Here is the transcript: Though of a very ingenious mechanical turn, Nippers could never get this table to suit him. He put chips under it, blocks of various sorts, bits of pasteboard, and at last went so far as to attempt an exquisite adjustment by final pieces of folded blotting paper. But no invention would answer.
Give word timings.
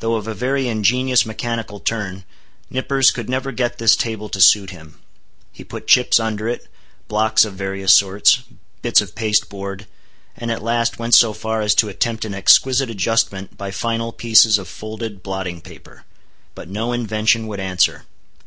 Though 0.00 0.16
of 0.16 0.28
a 0.28 0.34
very 0.34 0.68
ingenious 0.68 1.24
mechanical 1.24 1.80
turn, 1.80 2.26
Nippers 2.68 3.10
could 3.10 3.30
never 3.30 3.52
get 3.52 3.78
this 3.78 3.96
table 3.96 4.28
to 4.28 4.38
suit 4.38 4.68
him. 4.68 4.98
He 5.50 5.64
put 5.64 5.86
chips 5.86 6.20
under 6.20 6.46
it, 6.46 6.68
blocks 7.08 7.46
of 7.46 7.54
various 7.54 7.90
sorts, 7.94 8.42
bits 8.82 9.00
of 9.00 9.14
pasteboard, 9.14 9.86
and 10.36 10.50
at 10.50 10.62
last 10.62 10.98
went 10.98 11.14
so 11.14 11.32
far 11.32 11.62
as 11.62 11.74
to 11.76 11.88
attempt 11.88 12.26
an 12.26 12.34
exquisite 12.34 12.90
adjustment 12.90 13.56
by 13.56 13.70
final 13.70 14.12
pieces 14.12 14.58
of 14.58 14.68
folded 14.68 15.22
blotting 15.22 15.62
paper. 15.62 16.04
But 16.54 16.68
no 16.68 16.92
invention 16.92 17.46
would 17.46 17.60
answer. 17.60 18.04